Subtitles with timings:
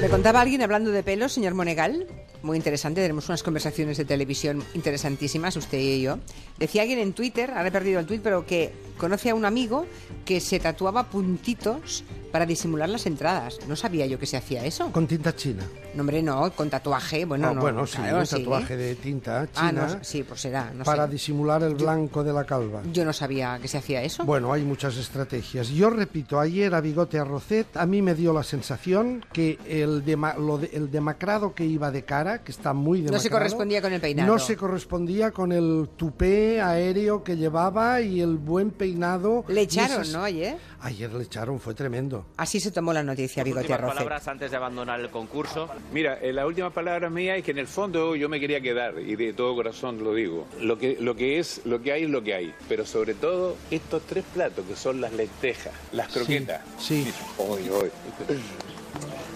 [0.00, 2.06] Me contaba alguien hablando de pelo, señor Monegal,
[2.42, 6.18] muy interesante, tenemos unas conversaciones de televisión interesantísimas, usted y yo.
[6.58, 9.86] Decía alguien en Twitter, ahora he perdido el tweet, pero que conoce a un amigo
[10.26, 13.58] que se tatuaba puntitos para disimular las entradas.
[13.68, 14.90] No sabía yo que se hacía eso.
[14.92, 15.62] Con tinta china.
[15.94, 17.60] No, hombre, no, con tatuaje, bueno, Ah, no.
[17.60, 18.36] bueno, sí, claro, un sí.
[18.38, 21.12] tatuaje de tinta Ah, china no, sí, pues será, no para sé.
[21.12, 22.82] disimular el blanco de la calva.
[22.92, 24.24] Yo no sabía que se hacía eso.
[24.24, 25.68] Bueno, hay muchas estrategias.
[25.68, 30.36] Yo repito, ayer a Bigote Arrocet a mí me dio la sensación que el, dema-
[30.36, 33.16] lo de- el demacrado que iba de cara, que está muy demacrado...
[33.18, 34.32] No se correspondía con el peinado.
[34.32, 39.44] No se correspondía con el tupé aéreo que llevaba y el buen peinado.
[39.48, 40.58] Le echaron, esas- ¿no, ayer?
[40.80, 42.25] Ayer le echaron, fue tremendo.
[42.36, 43.96] Así se tomó la noticia, Bigote últimas Arrocet.
[43.96, 45.70] palabras antes de abandonar el concurso.
[45.92, 48.98] Mira, eh, la última palabra mía es que en el fondo yo me quería quedar
[49.00, 50.46] y de todo corazón lo digo.
[50.60, 52.54] Lo que, lo que es, lo que hay es lo que hay.
[52.68, 56.60] Pero sobre todo estos tres platos que son las lentejas, las croquetas.
[56.78, 57.10] sí.
[57.38, 57.90] Hoy, hoy.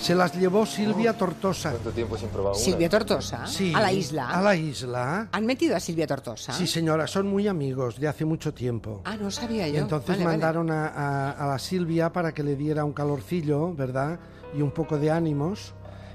[0.00, 1.74] Se las llevó Silvia Tortosa.
[2.54, 4.30] Silvia Tortosa, Sí, a la isla.
[4.30, 5.28] A la isla.
[5.30, 6.52] ¿Han metido a Silvia Tortosa?
[6.54, 9.02] Sí, señora, son muy amigos de hace mucho tiempo.
[9.04, 9.78] Ah, no sabía Y yo.
[9.80, 10.36] entonces Vale, vale.
[10.38, 14.18] mandaron a, a- a la Silvia para que le diera un calorcillo, ¿verdad?
[14.56, 15.74] Y un poco de ánimos.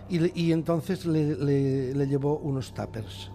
[0.09, 3.31] Y, entonces le, le- le llevó unos tuppers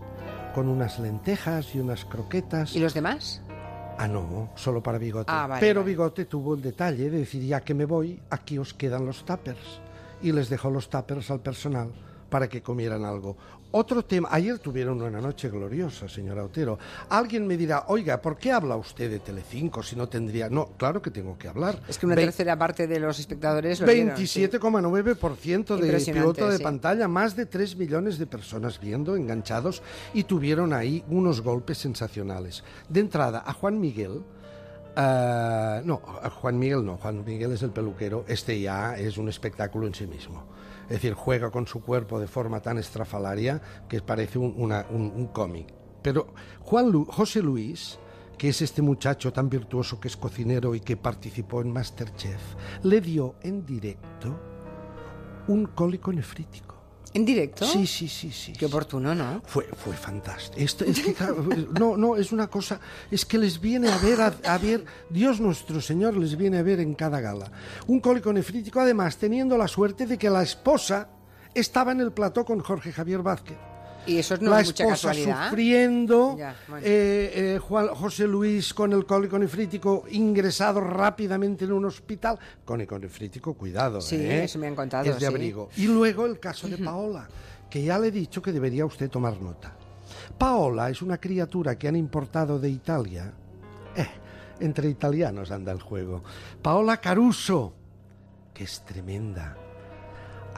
[0.55, 2.75] con unas lentejas y unas croquetas.
[2.77, 3.41] ¿Y los demás?
[3.99, 5.31] Ah, no, solo para Bigote.
[5.33, 5.93] Ah, vale, Pero vale.
[5.93, 9.81] Bigote tuvo el detalle de decir, ya que me voy, aquí os quedan los tuppers.
[10.23, 11.91] Y les dejó los tuppers al personal
[12.29, 13.37] para que comieran algo.
[13.73, 16.77] Otro tema, ayer tuvieron una noche gloriosa, señora Otero.
[17.09, 20.49] Alguien me dirá, oiga, ¿por qué habla usted de Telecinco si no tendría...?
[20.49, 21.81] No, claro que tengo que hablar.
[21.89, 24.43] Es que una Ve- tercera parte de los espectadores lo vieron, sí.
[24.43, 26.63] 27,9% de piloto de sí.
[26.63, 29.83] pantalla, más de 3 millones de personas viendo, enganchados,
[30.15, 32.65] y tuvieron ahí unos golpes sensacionales.
[32.89, 34.23] De entrada, a Juan Miguel,
[35.01, 39.87] ah, no, Juan Miguel no, Juan Miguel es el peluquero, este ya es un espectáculo
[39.87, 40.45] en sí mismo.
[40.85, 45.73] Es decir, juega con su cuerpo de forma tan estrafalaria que parece un, cómic.
[46.03, 47.99] Pero Juan José Luis,
[48.37, 52.41] que es este muchacho tan virtuoso que es cocinero y que participó en Masterchef,
[52.83, 54.37] le dio en directo
[55.47, 56.70] un cólico nefrítico.
[57.13, 57.67] ¿En directo?
[57.67, 58.53] Sí, sí, sí, sí.
[58.53, 59.43] Qué oportuno, ¿no?
[59.45, 60.63] Fue, fue fantástico.
[60.63, 61.15] Esto, es que,
[61.79, 62.79] no, no, es una cosa,
[63.11, 66.63] es que les viene a ver, a, a ver, Dios nuestro Señor les viene a
[66.63, 67.51] ver en cada gala.
[67.89, 71.09] Un cólico nefrítico, además, teniendo la suerte de que la esposa
[71.53, 73.59] estaba en el plató con Jorge Javier Vázquez.
[74.07, 75.49] Y eso no la es mucha esposa casualidad.
[75.51, 76.87] sufriendo, Ya, bueno.
[76.87, 82.39] eh, eh, Juan José Luis con el cólico nefrítico ingresado rápidamente en un hospital.
[82.65, 84.45] Cólico nefrítico, cuidado, Sí, ¿eh?
[84.45, 85.27] eso me han contado, Es de sí.
[85.27, 85.69] abrigo.
[85.77, 87.29] Y luego el caso de Paola,
[87.69, 89.77] que ya le he dicho que debería usted tomar nota.
[90.39, 93.33] Paola es una criatura que han importado de Italia.
[93.95, 94.07] Eh,
[94.61, 96.23] entre italianos anda el juego.
[96.63, 97.75] Paola Caruso,
[98.55, 99.57] que es tremenda.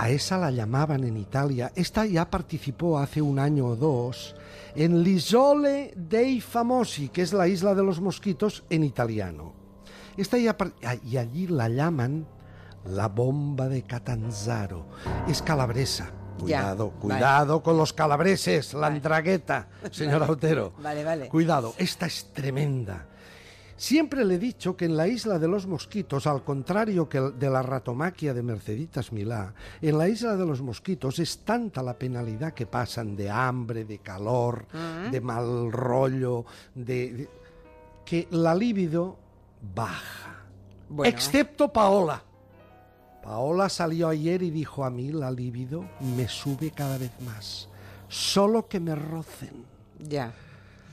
[0.03, 1.71] A esa la llamaban en Italia.
[1.77, 4.35] Esta ya participó hace un año o dos
[4.75, 9.55] en l'Isole dei Famosi, que es la isla de los mosquitos en italiano.
[10.17, 12.27] Esta ya ah, y allí la llaman
[12.85, 14.87] la bomba de Catanzaro.
[15.29, 16.11] Es calabresa.
[16.39, 17.01] Ya, Cuidado, vale.
[17.01, 20.73] cuidado con los calabreses, la andragueta, señor Autero.
[20.83, 21.29] Vale, vale.
[21.29, 23.07] Cuidado, esta es tremenda.
[23.83, 27.51] Siempre le he dicho que en la isla de los mosquitos, al contrario que de
[27.51, 32.55] la ratomaquia de Merceditas Milá, en la isla de los mosquitos es tanta la penalidad
[32.55, 34.67] que pasan de hambre, de calor,
[35.11, 36.45] de mal rollo,
[36.77, 37.31] de, de-
[38.05, 39.17] que la libido
[39.75, 40.45] baja.
[40.89, 41.11] Bueno.
[41.13, 42.23] Excepto Paola.
[43.21, 45.85] Paola salió ayer y dijo a mí la libido
[46.17, 47.69] me sube cada vez más.
[48.09, 49.65] Solo que me rocen.
[49.99, 50.33] Ya.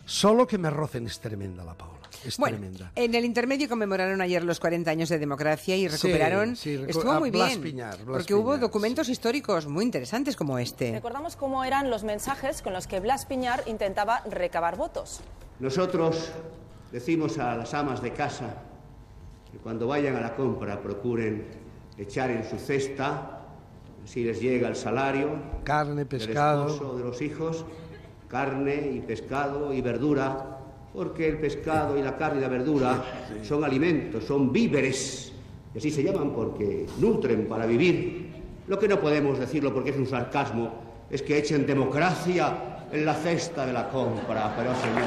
[0.06, 1.99] Solo que me rocen es tremenda la Paola.
[2.26, 2.92] Es Bueno, tremenda.
[2.96, 6.56] en el intermedio conmemoraron ayer los 40 años de democracia y recuperaron.
[6.56, 7.62] sí, recu- estuvo muy Blas bien.
[7.62, 10.92] Piñar, Blas porque hubo documentos históricos muy interesantes como este.
[10.92, 15.22] Recordamos cómo eran los mensajes con los que Blas Piñar intentaba recabar votos.
[15.60, 16.32] Nosotros
[16.92, 18.56] decimos a las amas de casa
[19.52, 21.46] que cuando vayan a la compra procuren
[21.98, 23.36] echar en su cesta,
[24.06, 25.30] si les llega el salario,
[25.64, 26.68] Carne, del pescado.
[26.68, 27.66] esposo, de los hijos,
[28.28, 30.59] carne y pescado y verdura,
[30.94, 33.04] porque el pescado y la carne y la verdura
[33.44, 35.32] son alimentos, son víveres,
[35.74, 38.30] y así se llaman porque nutren para vivir.
[38.68, 40.74] Lo que no podemos decirlo porque es un sarcasmo
[41.10, 45.06] es que echen democracia en la cesta de la compra, pero señores,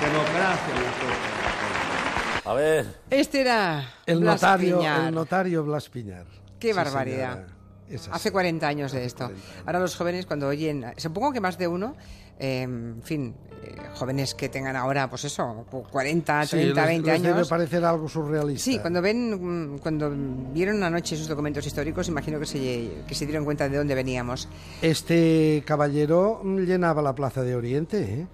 [0.00, 2.50] democracia en la cesta de la compra.
[2.50, 5.08] A ver, Este era El Blas notario, Piñar.
[5.08, 6.26] el notario Blas Piñar.
[6.58, 7.34] Qué Sí, barbaridad.
[7.34, 7.54] señora.
[8.10, 9.24] Hace 40 años de esto.
[9.26, 9.62] 40 años.
[9.66, 11.94] Ahora los jóvenes cuando oyen, supongo que más de uno,
[12.38, 17.10] eh, en fin, eh, jóvenes que tengan ahora, pues eso, 40, 30, Sí, les- 20
[17.12, 17.48] les debe años.
[17.48, 18.64] parecer algo surrealista.
[18.64, 20.10] Sí, cuando ven, mm, cuando
[20.52, 24.48] vieron anoche sus documentos históricos, imagino que se, que se dieron cuenta de dónde veníamos.
[24.82, 28.26] Este caballero llenaba la plaza de Oriente, ¿eh?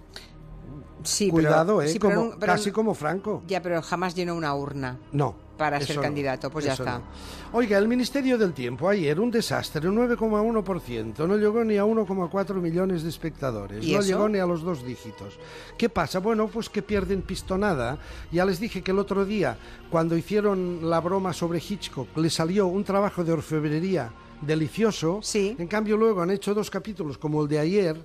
[1.02, 1.93] Sí, Cuidado, pero, ¿eh?
[1.93, 3.43] sí, pero Como- pero- casi como Franco.
[3.47, 4.99] Ya, pero jamás llenó una urna.
[5.12, 5.35] No.
[5.61, 6.99] Para eso ser no, candidato, pues ya está.
[7.01, 7.05] no.
[7.53, 11.29] Oiga, el Ministerio del Tiempo ayer, un desastre, un 9,1%.
[11.29, 13.85] No llegó ni a 1,4 millones de espectadores.
[13.85, 14.09] ¿Y no eso?
[14.09, 15.39] llegó ni a los dos dígitos.
[15.77, 16.19] ¿Qué pasa?
[16.19, 17.99] Bueno, pues que pierden pistonada.
[18.33, 19.59] Ya les dije que el otro día,
[19.91, 24.11] cuando hicieron la broma sobre Hitchcock, le salió un trabajo de orfebrería
[24.41, 25.21] delicioso.
[25.23, 25.57] Sí.
[25.59, 27.97] En cambio, luego han hecho dos capítulos como el de ayer,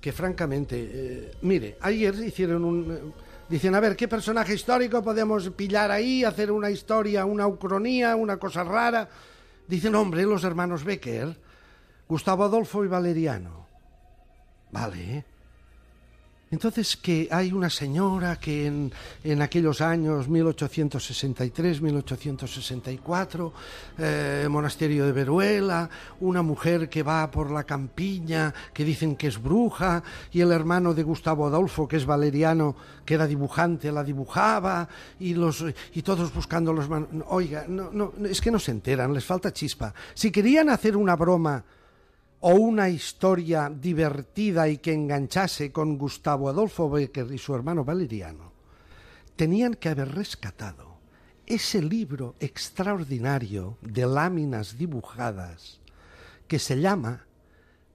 [0.00, 2.90] que francamente, eh, mire, ayer hicieron un...
[2.90, 3.00] eh,
[3.50, 8.38] dicen, a ver, ¿qué personaje histórico podemos pillar ahí, hacer una historia, una ucronía, una
[8.38, 9.08] cosa rara?
[9.66, 11.36] Dicen, hombre, los hermanos Becker,
[12.08, 13.66] Gustavo Adolfo y Valeriano.
[14.70, 15.24] Vale.
[16.52, 18.92] Entonces, que hay una señora que en,
[19.22, 23.52] en aquellos años, 1863, 1864,
[23.98, 25.88] eh, monasterio de Veruela,
[26.18, 30.02] una mujer que va por la campiña, que dicen que es bruja,
[30.32, 32.74] y el hermano de Gustavo Adolfo, que es Valeriano,
[33.04, 34.88] que era dibujante, la dibujaba,
[35.20, 35.64] y, los,
[35.94, 36.88] y todos buscando los...
[36.88, 39.94] man- Oiga, no, no, es que no se enteran, les falta chispa.
[40.14, 41.62] Si querían hacer una broma
[42.40, 48.52] o una historia divertida y que enganchase con Gustavo Adolfo Becker y su hermano Valeriano,
[49.36, 50.98] tenían que haber rescatado
[51.44, 55.80] ese libro extraordinario de láminas dibujadas
[56.48, 57.26] que se llama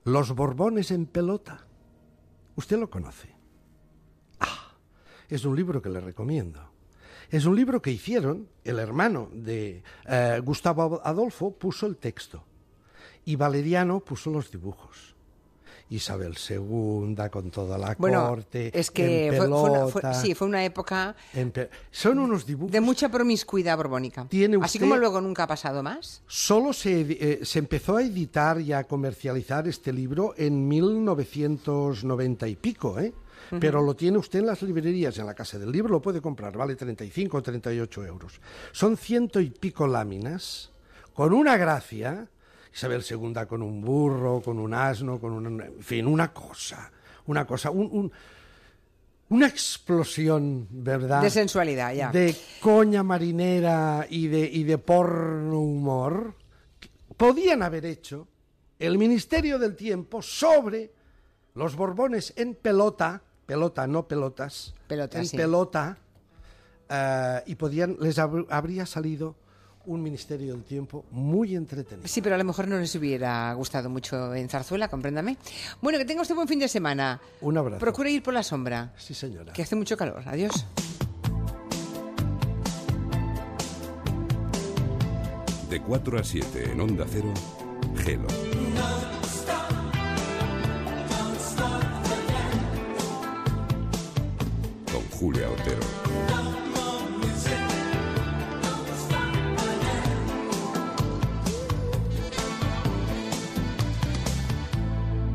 [0.04, 1.66] Los Borbones en pelota.
[2.54, 3.34] ¿Usted lo conoce?
[4.38, 4.74] Ah,
[5.28, 6.70] es un libro que le recomiendo.
[7.30, 12.44] Es un libro que hicieron, el hermano de eh, Gustavo Adolfo puso el texto
[13.26, 15.14] y Valeriano puso los dibujos.
[15.88, 20.48] Isabel II con toda la Bueno, corte, es que en fue, fue pelota, sí, fue
[20.48, 21.14] una época
[21.92, 22.72] son unos dibujos.
[22.72, 24.26] de mucha promiscuidad borbónica.
[24.28, 26.22] ¿Tiene Así usted- como luego nunca ha pasado más.
[26.26, 32.56] Solo se, eh, se empezó a editar y a comercializar este libro en 1990 y
[32.56, 33.12] pico, ¿eh?
[33.60, 36.56] Pero lo tiene usted en las librerías, en la Casa del Libro, lo puede comprar,
[36.56, 38.40] vale 35 o 38 euros.
[38.72, 40.72] Son ciento y pico láminas,
[41.14, 42.28] con una gracia,
[42.76, 45.62] Isabel II con un burro, con un asno, con un...
[45.62, 46.90] En fin, una cosa,
[47.24, 48.12] una cosa, un- un-
[49.30, 51.22] una explosión, ¿verdad?
[51.22, 52.10] De sensualidad, ya.
[52.12, 56.34] de coña marinera y de, y de porno humor,
[57.16, 58.28] podían haber hecho
[58.78, 60.92] el Ministerio del Tiempo sobre
[61.54, 65.36] los Borbones en pelota, pelota, no pelotas, Pelota, en sí.
[65.36, 65.96] pelota,
[66.90, 69.34] eh, y podían, les hab- habría salido
[69.86, 72.06] un Ministerio del Tiempo muy entretenido.
[72.08, 75.36] Sí, pero a lo mejor no les hubiera gustado mucho en Zarzuela, compréndame.
[75.80, 77.20] Bueno, que tenga usted buen fin de semana.
[77.40, 77.78] Un abrazo.
[77.80, 79.52] Procure ir por la sombra, Sí, señora.
[79.52, 80.22] que hace mucho calor.
[80.26, 80.66] Adiós.
[85.70, 87.32] De 4 a 7 en Onda Cero,
[88.04, 88.26] Gelo.